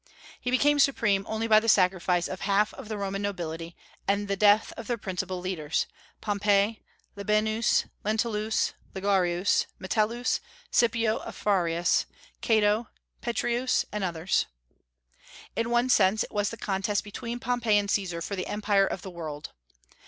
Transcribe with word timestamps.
He 0.39 0.49
became 0.49 0.79
supreme 0.79 1.27
only 1.29 1.45
by 1.47 1.59
the 1.59 1.69
sacrifice 1.69 2.27
of 2.27 2.41
half 2.41 2.73
of 2.73 2.89
the 2.89 2.97
Roman 2.97 3.21
nobility 3.21 3.75
and 4.07 4.27
the 4.27 4.35
death 4.35 4.73
of 4.75 4.87
their 4.87 4.97
principal 4.97 5.39
leaders, 5.41 5.85
Pompey, 6.21 6.81
Labienus, 7.15 7.85
Lentulus, 8.03 8.73
Ligarius, 8.95 9.67
Metellus, 9.77 10.39
Scipio 10.71 11.19
Afrarius, 11.19 12.07
Cato, 12.41 12.87
Petreius, 13.21 13.85
and 13.91 14.03
others. 14.03 14.47
In 15.55 15.69
one 15.69 15.87
sense 15.87 16.23
it 16.23 16.31
was 16.31 16.49
the 16.49 16.57
contest 16.57 17.03
between 17.03 17.39
Pompey 17.39 17.77
and 17.77 17.87
Caesar 17.91 18.23
for 18.23 18.35
the 18.35 18.47
empire 18.47 18.87
of 18.87 19.03
the 19.03 19.11
world. 19.11 19.51